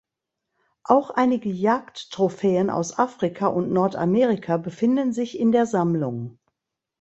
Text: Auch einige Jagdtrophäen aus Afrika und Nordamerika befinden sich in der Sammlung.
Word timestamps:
Auch 0.83 1.11
einige 1.11 1.49
Jagdtrophäen 1.51 2.71
aus 2.71 2.97
Afrika 2.97 3.45
und 3.45 3.71
Nordamerika 3.71 4.57
befinden 4.57 5.13
sich 5.13 5.37
in 5.39 5.51
der 5.51 5.67
Sammlung. 5.67 6.39